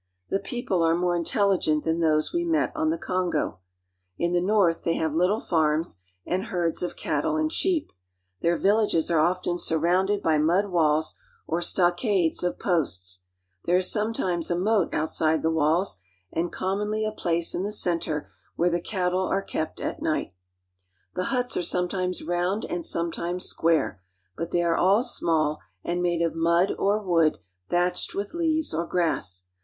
[0.29, 3.59] The people are more intelligent than those we met on the Kongo.
[4.17, 7.91] In the north they have ]^^ little farms and herds of cattle and sheep.
[8.41, 13.25] Their villages ^^^nre surrounded by walls of mud or stockades of posts.
[13.67, 15.97] ■ ^^Hfrhere is often a moat outside the walls,
[16.33, 20.29] and commonly a I ^^^Kilace in the center where the cattle are kept at night.
[20.29, 20.33] I ^^^F
[21.17, 24.01] The huts are sometimes round and sometimes square;
[24.35, 27.37] 1 ^^^rbut they are all small and made of mud or wood
[27.69, 29.43] thatched I with leaves or grass.